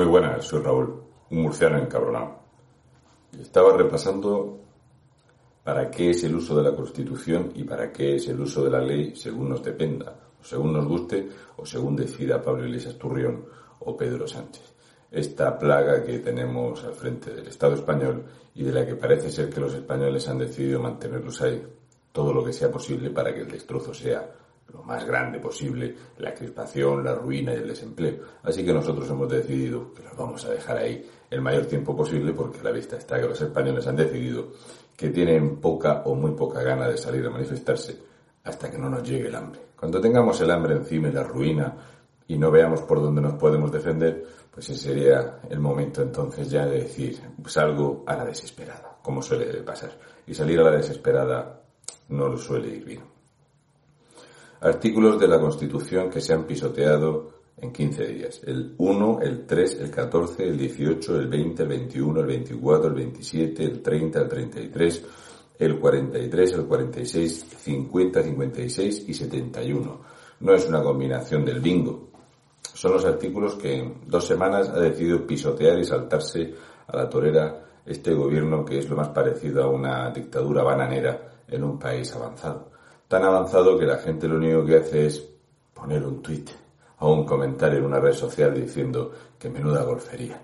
[0.00, 0.98] Muy buenas, soy Raúl,
[1.28, 2.38] un murciano encabronado.
[3.38, 4.58] Estaba repasando
[5.62, 8.70] para qué es el uso de la Constitución y para qué es el uso de
[8.70, 11.28] la ley según nos dependa, o según nos guste,
[11.58, 13.44] o según decida Pablo Iglesias Turrión
[13.80, 14.72] o Pedro Sánchez.
[15.10, 18.24] Esta plaga que tenemos al frente del Estado español
[18.54, 21.62] y de la que parece ser que los españoles han decidido mantenerlos ahí
[22.10, 24.26] todo lo que sea posible para que el destrozo sea
[24.72, 28.16] lo más grande posible, la crispación, la ruina y el desempleo.
[28.42, 32.32] Así que nosotros hemos decidido que los vamos a dejar ahí el mayor tiempo posible
[32.32, 34.48] porque la vista está que los españoles han decidido
[34.96, 37.98] que tienen poca o muy poca gana de salir a manifestarse
[38.44, 39.60] hasta que no nos llegue el hambre.
[39.78, 41.74] Cuando tengamos el hambre encima y la ruina
[42.26, 46.66] y no veamos por dónde nos podemos defender, pues ese sería el momento entonces ya
[46.66, 49.90] de decir, salgo a la desesperada, como suele pasar.
[50.26, 51.62] Y salir a la desesperada
[52.08, 53.19] no lo suele ir bien
[54.60, 58.40] artículos de la Constitución que se han pisoteado en 15 días.
[58.44, 62.94] El 1, el 3, el 14, el 18, el 20, el 21, el 24, el
[62.94, 65.04] 27, el 30, el 33,
[65.58, 70.00] el 43, el 46, 50, 56 y 71.
[70.40, 72.08] No es una combinación del bingo.
[72.62, 76.54] Son los artículos que en dos semanas ha decidido pisotear y saltarse
[76.86, 81.64] a la torera este gobierno que es lo más parecido a una dictadura bananera en
[81.64, 82.69] un país avanzado
[83.10, 85.28] tan avanzado que la gente lo único que hace es
[85.74, 86.44] poner un tweet
[87.00, 90.40] o un comentario en una red social diciendo que menuda golfería.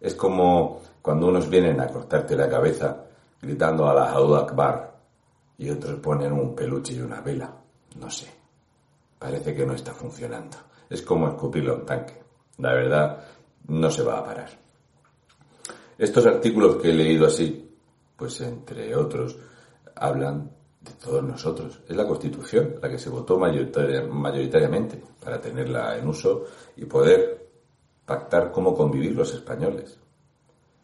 [0.00, 3.04] Es como cuando unos vienen a cortarte la cabeza
[3.40, 4.96] gritando a la Haud Akbar
[5.56, 7.54] y otros ponen un peluche y una vela.
[8.00, 8.26] No sé.
[9.16, 10.56] Parece que no está funcionando.
[10.90, 12.20] Es como escupirlo a un tanque.
[12.58, 13.24] La verdad,
[13.68, 14.50] no se va a parar.
[15.96, 17.76] Estos artículos que he leído así,
[18.16, 19.38] pues entre otros,
[19.94, 20.50] hablan
[20.84, 21.80] de todos nosotros.
[21.88, 26.44] Es la Constitución la que se votó mayoritariamente para tenerla en uso
[26.76, 27.48] y poder
[28.04, 29.98] pactar cómo convivir los españoles.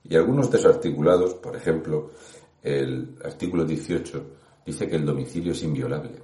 [0.05, 2.13] Y algunos de esos articulados, por ejemplo,
[2.63, 4.27] el artículo 18
[4.65, 6.23] dice que el domicilio es inviolable.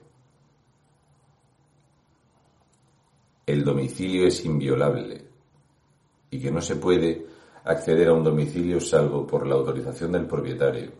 [3.46, 5.22] El domicilio es inviolable
[6.30, 7.26] y que no se puede
[7.64, 10.92] acceder a un domicilio salvo por la autorización del propietario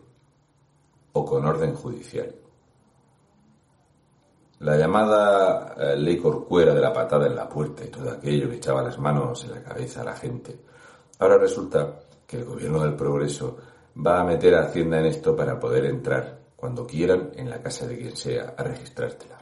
[1.13, 2.35] o con orden judicial.
[4.65, 8.57] La llamada eh, ley corcuera de la patada en la puerta y todo aquello que
[8.57, 10.59] echaba las manos en la cabeza a la gente.
[11.19, 13.59] Ahora resulta que el gobierno del progreso
[13.95, 17.87] va a meter a Hacienda en esto para poder entrar cuando quieran en la casa
[17.87, 19.37] de quien sea a registrártela.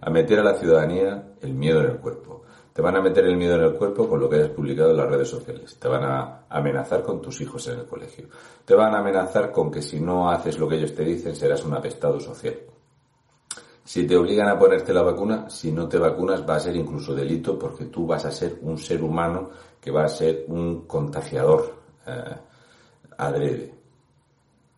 [0.00, 2.44] A meter a la ciudadanía el miedo en el cuerpo.
[2.72, 4.96] Te van a meter el miedo en el cuerpo con lo que hayas publicado en
[4.96, 5.76] las redes sociales.
[5.78, 8.28] Te van a amenazar con tus hijos en el colegio.
[8.64, 11.66] Te van a amenazar con que si no haces lo que ellos te dicen serás
[11.66, 12.54] un apestado social.
[13.88, 17.14] Si te obligan a ponerte la vacuna, si no te vacunas va a ser incluso
[17.14, 19.48] delito porque tú vas a ser un ser humano
[19.80, 21.74] que va a ser un contagiador
[22.06, 22.36] eh,
[23.16, 23.74] adrede.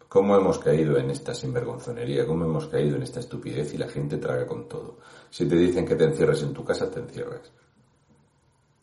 [0.09, 2.25] ¿Cómo hemos caído en esta sinvergonzonería?
[2.25, 4.99] ¿Cómo hemos caído en esta estupidez y la gente traga con todo?
[5.29, 7.51] Si te dicen que te encierres en tu casa, te encierras.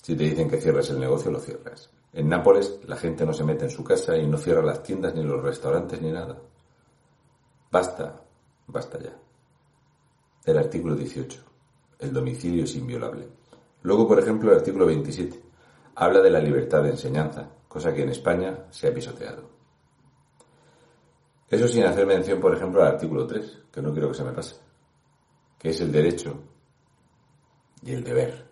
[0.02, 1.90] Si te dicen que cierres el negocio, lo cierras.
[2.12, 5.16] En Nápoles la gente no se mete en su casa y no cierra las tiendas
[5.16, 6.38] ni los restaurantes ni nada.
[7.72, 8.22] Basta,
[8.68, 9.27] basta ya
[10.52, 11.40] el artículo 18.
[12.00, 13.28] El domicilio es inviolable.
[13.82, 15.42] Luego, por ejemplo, el artículo 27
[15.96, 19.50] habla de la libertad de enseñanza, cosa que en España se ha pisoteado.
[21.50, 24.32] Eso sin hacer mención, por ejemplo, al artículo 3, que no quiero que se me
[24.32, 24.56] pase,
[25.58, 26.34] que es el derecho
[27.82, 28.48] y el deber.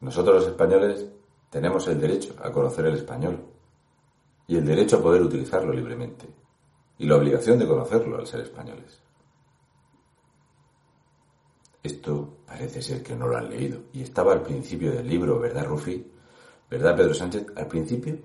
[0.00, 1.06] Nosotros los españoles
[1.50, 3.44] tenemos el derecho a conocer el español
[4.46, 6.26] y el derecho a poder utilizarlo libremente
[6.98, 9.05] y la obligación de conocerlo al ser españoles.
[11.86, 13.84] Esto parece ser que no lo han leído.
[13.92, 16.04] Y estaba al principio del libro, ¿verdad, Rufi?
[16.68, 17.46] ¿Verdad, Pedro Sánchez?
[17.54, 18.18] Al principio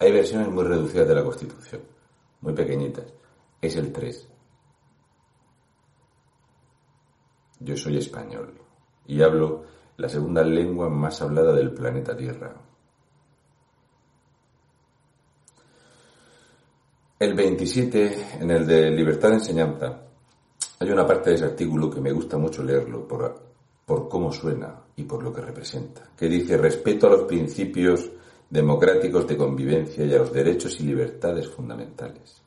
[0.00, 1.82] hay versiones muy reducidas de la Constitución,
[2.40, 3.04] muy pequeñitas.
[3.60, 4.28] Es el 3.
[7.60, 8.54] Yo soy español
[9.06, 9.62] y hablo
[9.96, 12.52] la segunda lengua más hablada del planeta Tierra.
[17.20, 20.07] El 27, en el de libertad de enseñanza,
[20.80, 23.40] hay una parte de ese artículo que me gusta mucho leerlo por,
[23.84, 28.10] por cómo suena y por lo que representa, que dice respeto a los principios
[28.48, 32.42] democráticos de convivencia y a los derechos y libertades fundamentales.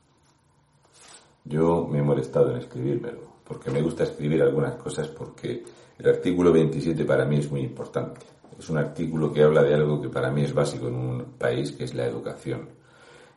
[1.44, 5.64] Yo me he molestado en escribírmelo, porque me gusta escribir algunas cosas porque
[5.98, 8.22] el artículo 27 para mí es muy importante.
[8.58, 11.72] Es un artículo que habla de algo que para mí es básico en un país,
[11.72, 12.70] que es la educación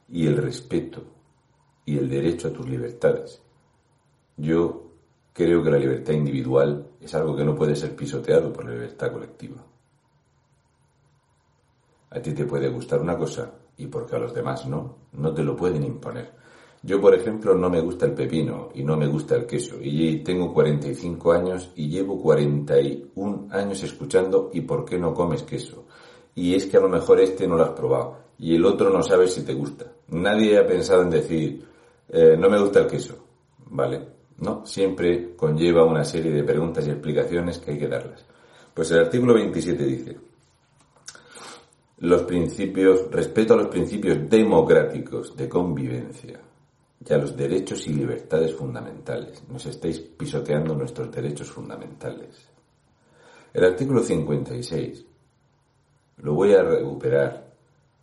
[0.09, 1.03] y el respeto
[1.87, 3.41] y el derecho a tus libertades.
[4.37, 4.84] Yo
[5.35, 9.13] creo que la libertad individual es algo que no puede ser pisoteado por la libertad
[9.13, 9.57] colectiva.
[12.11, 15.43] A ti te puede gustar una cosa y porque a los demás no, no te
[15.43, 16.33] lo pueden imponer.
[16.85, 19.77] Yo, por ejemplo, no me gusta el pepino y no me gusta el queso.
[19.81, 25.87] Y tengo 45 años y llevo 41 años escuchando ¿y por qué no comes queso?
[26.37, 29.03] Y es que a lo mejor este no lo has probado y el otro no
[29.03, 29.87] sabe si te gusta.
[30.09, 31.67] Nadie ha pensado en decir
[32.09, 33.17] eh, no me gusta el queso.
[33.67, 34.14] ¿Vale?
[34.39, 38.25] No, siempre conlleva una serie de preguntas y explicaciones que hay que darlas.
[38.73, 40.17] Pues el artículo 27 dice,
[41.99, 46.41] los principios, respeto a los principios democráticos de convivencia
[47.07, 49.45] y a los derechos y libertades fundamentales.
[49.49, 52.49] Nos estáis pisoteando nuestros derechos fundamentales.
[53.53, 55.05] El artículo 56
[56.19, 57.53] lo voy a recuperar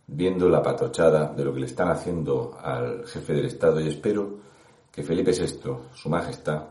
[0.06, 4.38] viendo la patochada de lo que le están haciendo al jefe del Estado y espero
[4.92, 6.68] que Felipe VI, su majestad,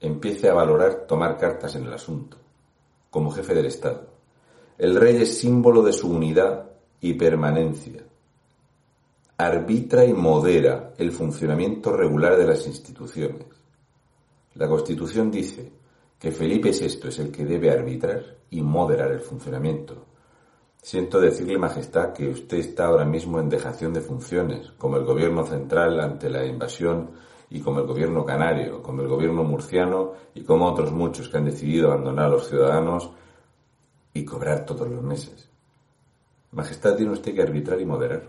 [0.00, 2.38] empiece a valorar tomar cartas en el asunto,
[3.10, 4.08] como jefe del Estado.
[4.78, 6.70] El rey es símbolo de su unidad
[7.00, 8.02] y permanencia
[9.40, 13.46] arbitra y modera el funcionamiento regular de las instituciones.
[14.54, 15.72] La Constitución dice
[16.18, 20.04] que Felipe VI es el que debe arbitrar y moderar el funcionamiento.
[20.82, 25.46] Siento decirle, Majestad, que usted está ahora mismo en dejación de funciones, como el gobierno
[25.46, 27.10] central ante la invasión
[27.50, 31.44] y como el gobierno canario, como el gobierno murciano y como otros muchos que han
[31.44, 33.10] decidido abandonar a los ciudadanos
[34.14, 35.48] y cobrar todos los meses.
[36.52, 38.22] Majestad, tiene usted que arbitrar y moderar.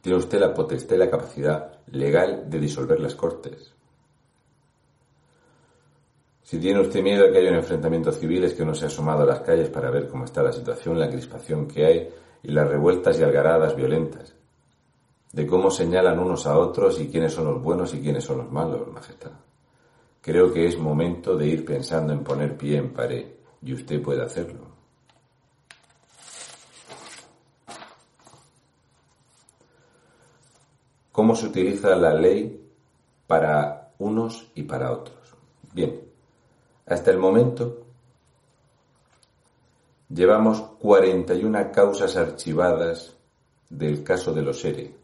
[0.00, 3.72] Tiene usted la potestad y la capacidad legal de disolver las Cortes.
[6.42, 8.88] Si tiene usted miedo de que haya un enfrentamiento civil, es que no se ha
[8.88, 12.08] asomado a las calles para ver cómo está la situación, la crispación que hay
[12.42, 14.34] y las revueltas y algaradas violentas.
[15.32, 18.52] De cómo señalan unos a otros y quiénes son los buenos y quiénes son los
[18.52, 19.32] malos, Majestad.
[20.20, 23.26] Creo que es momento de ir pensando en poner pie en pared
[23.62, 24.72] y usted puede hacerlo.
[31.12, 32.68] cómo se utiliza la ley
[33.26, 35.36] para unos y para otros.
[35.72, 36.00] Bien,
[36.86, 37.84] hasta el momento
[40.08, 43.14] llevamos 41 causas archivadas
[43.68, 45.01] del caso de los ERE.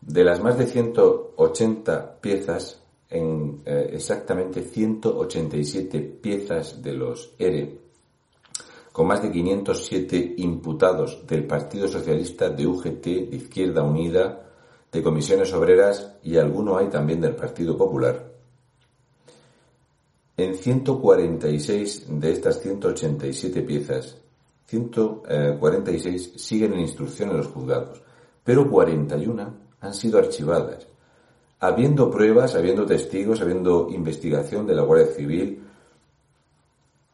[0.00, 7.78] De las más de 180 piezas, en eh, exactamente 187 piezas de los ERE,
[8.92, 14.46] con más de 507 imputados del Partido Socialista, de UGT, de Izquierda Unida,
[14.90, 18.30] de comisiones obreras y alguno hay también del Partido Popular.
[20.36, 24.16] En 146 de estas 187 piezas,
[24.66, 28.02] 146 siguen en instrucción en los juzgados,
[28.42, 30.86] pero 41 han sido archivadas.
[31.58, 35.62] Habiendo pruebas, habiendo testigos, habiendo investigación de la Guardia Civil,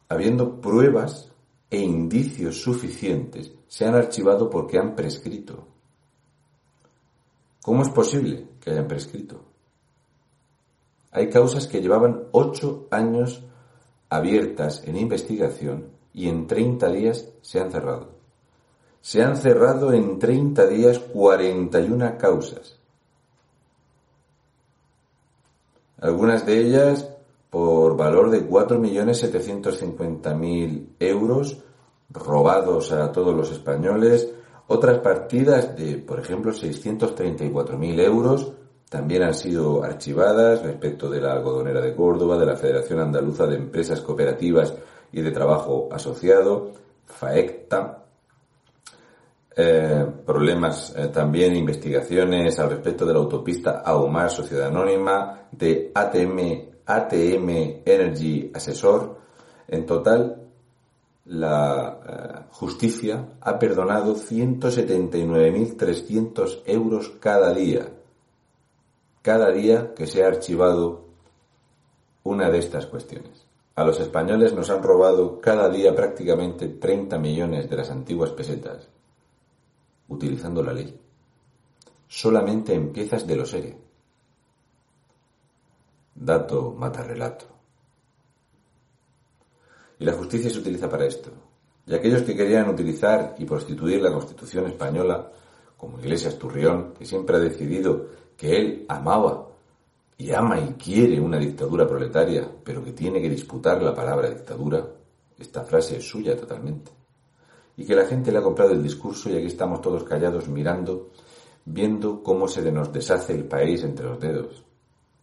[0.09, 1.31] habiendo pruebas
[1.69, 5.67] e indicios suficientes, se han archivado porque han prescrito.
[7.61, 9.43] ¿Cómo es posible que hayan prescrito?
[11.11, 13.43] Hay causas que llevaban ocho años
[14.09, 18.16] abiertas en investigación y en 30 días se han cerrado.
[19.07, 22.77] Se han cerrado en 30 días 41 causas.
[26.01, 27.09] Algunas de ellas
[27.49, 31.63] por valor de 4.750.000 euros
[32.09, 34.29] robados a todos los españoles,
[34.67, 38.51] otras partidas de, por ejemplo, 634.000 euros
[38.89, 43.55] también han sido archivadas respecto de la algodonera de Córdoba, de la Federación Andaluza de
[43.55, 44.73] Empresas Cooperativas
[45.13, 46.71] y de Trabajo Asociado,
[47.05, 48.03] FAECTA.
[49.59, 56.83] Eh, problemas eh, también, investigaciones al respecto de la autopista Ahumar Sociedad Anónima, de ATM,
[56.85, 59.17] ATM Energy Asesor.
[59.67, 60.43] En total,
[61.25, 67.89] la eh, justicia ha perdonado 179.300 euros cada día,
[69.23, 71.07] cada día que se ha archivado
[72.21, 73.47] una de estas cuestiones.
[73.73, 78.87] A los españoles nos han robado cada día prácticamente 30 millones de las antiguas pesetas,
[80.09, 80.99] utilizando la ley,
[82.07, 83.77] solamente en piezas de los ERE.
[86.15, 87.45] Dato mata relato.
[89.99, 91.31] Y la justicia se utiliza para esto.
[91.85, 95.31] Y aquellos que querían utilizar y prostituir la Constitución española,
[95.77, 99.47] como Iglesias Turrión, que siempre ha decidido que él amaba
[100.17, 104.85] y ama y quiere una dictadura proletaria, pero que tiene que disputar la palabra dictadura,
[105.37, 106.91] esta frase es suya totalmente.
[107.77, 111.11] Y que la gente le ha comprado el discurso y aquí estamos todos callados mirando,
[111.63, 114.65] viendo cómo se nos deshace el país entre los dedos,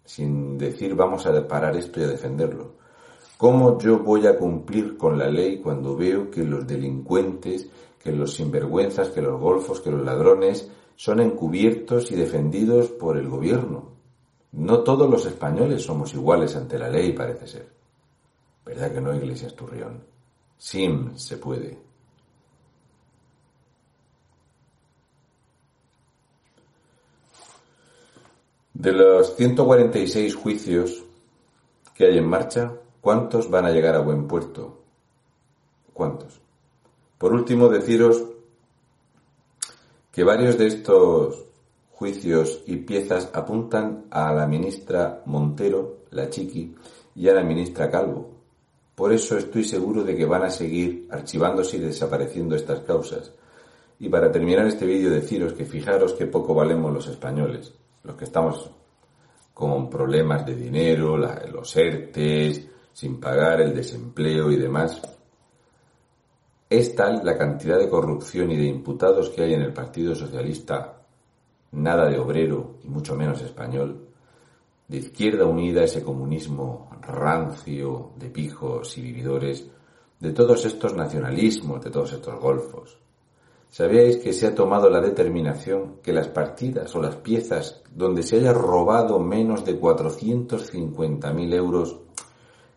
[0.04, 2.84] sin decir vamos a parar esto y a defenderlo
[3.36, 7.68] ¿Cómo yo voy a cumplir con la ley cuando veo que los delincuentes,
[8.02, 13.28] que los sinvergüenzas, que los golfos, que los ladrones son encubiertos y defendidos por el
[13.28, 13.92] gobierno?
[14.52, 17.68] No todos los españoles somos iguales ante la ley, parece ser.
[18.64, 20.04] ¿Verdad que no, Iglesias Turrión?
[20.56, 21.83] Sim se puede.
[28.84, 31.02] De los 146 juicios
[31.94, 34.78] que hay en marcha, ¿cuántos van a llegar a buen puerto?
[35.94, 36.38] ¿Cuántos?
[37.16, 38.22] Por último, deciros
[40.12, 41.46] que varios de estos
[41.92, 46.74] juicios y piezas apuntan a la ministra Montero, la Chiqui,
[47.14, 48.32] y a la ministra Calvo.
[48.94, 53.32] Por eso estoy seguro de que van a seguir archivándose y desapareciendo estas causas.
[53.98, 57.72] Y para terminar este vídeo deciros que fijaros qué poco valemos los españoles
[58.04, 58.70] los que estamos
[59.52, 65.00] con problemas de dinero, los ERTES, sin pagar el desempleo y demás,
[66.68, 71.00] es tal la cantidad de corrupción y de imputados que hay en el Partido Socialista,
[71.72, 74.08] nada de obrero y mucho menos español,
[74.88, 79.66] de izquierda unida, ese comunismo rancio de pijos y vividores,
[80.20, 82.98] de todos estos nacionalismos, de todos estos golfos,
[83.74, 88.36] ¿Sabíais que se ha tomado la determinación que las partidas o las piezas donde se
[88.36, 91.98] haya robado menos de 450.000 euros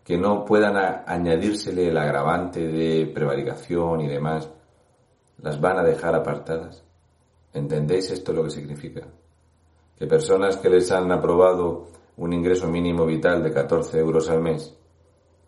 [0.02, 0.76] que no puedan
[1.06, 4.50] añadírsele el agravante de prevaricación y demás,
[5.40, 6.82] las van a dejar apartadas?
[7.52, 9.06] ¿Entendéis esto lo que significa?
[9.96, 11.86] Que personas que les han aprobado
[12.16, 14.76] un ingreso mínimo vital de 14 euros al mes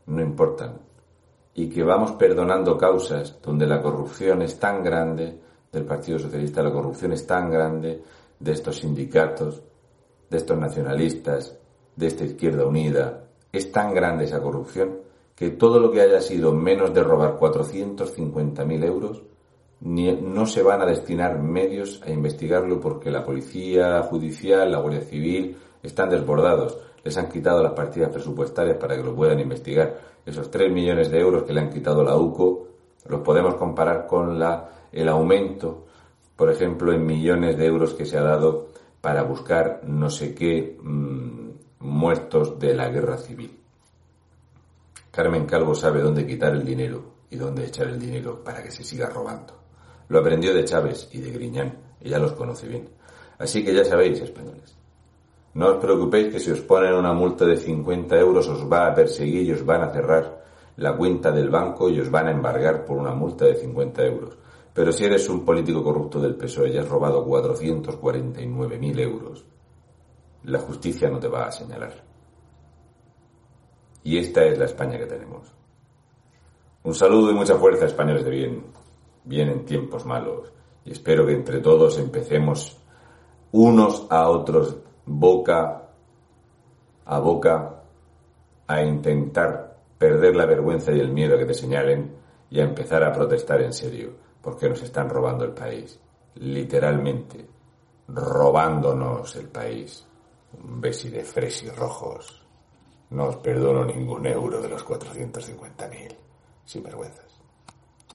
[0.07, 0.81] no importan,
[1.55, 5.39] y que vamos perdonando causas donde la corrupción es tan grande
[5.73, 8.03] del Partido Socialista, la corrupción es tan grande
[8.39, 9.63] de estos sindicatos,
[10.29, 11.57] de estos nacionalistas,
[11.97, 14.99] de esta izquierda unida, es tan grande esa corrupción
[15.35, 19.23] que todo lo que haya sido menos de robar 450.000 euros
[19.81, 25.57] no se van a destinar medios a investigarlo porque la policía judicial, la Guardia Civil
[25.83, 26.79] están desbordados.
[27.03, 31.21] Les han quitado las partidas presupuestarias para que lo puedan investigar esos 3 millones de
[31.21, 32.69] euros que le han quitado la UCO,
[33.07, 35.87] los podemos comparar con la, el aumento,
[36.37, 38.69] por ejemplo, en millones de euros que se ha dado
[39.01, 41.51] para buscar no sé qué mm,
[41.81, 43.59] muertos de la guerra civil.
[45.11, 48.85] Carmen Calvo sabe dónde quitar el dinero y dónde echar el dinero para que se
[48.85, 49.55] siga robando.
[50.09, 52.89] Lo aprendió de Chávez y de Griñán, ella los conoce bien.
[53.39, 54.77] Así que ya sabéis, españoles,
[55.55, 58.95] no os preocupéis que si os ponen una multa de 50 euros os va a
[58.95, 60.45] perseguir y os van a cerrar
[60.77, 64.39] la cuenta del banco y os van a embargar por una multa de 50 euros.
[64.73, 69.45] Pero si eres un político corrupto del PSOE y has robado 449.000 euros,
[70.45, 72.05] la justicia no te va a señalar.
[74.05, 75.53] Y esta es la España que tenemos.
[76.83, 78.65] Un saludo y mucha fuerza, españoles de bien.
[79.25, 80.51] Vienen tiempos malos.
[80.85, 82.81] Y espero que entre todos empecemos
[83.53, 84.77] unos a otros
[85.11, 85.89] boca
[87.05, 87.83] a boca
[88.69, 92.15] a intentar perder la vergüenza y el miedo que te señalen
[92.49, 95.99] y a empezar a protestar en serio, porque nos están robando el país,
[96.37, 97.45] literalmente,
[98.09, 100.07] robándonos el país.
[100.63, 102.43] Un besi de fresi rojos.
[103.11, 106.17] No os perdono ningún euro de los 450.000.
[106.65, 107.30] Sin vergüenzas.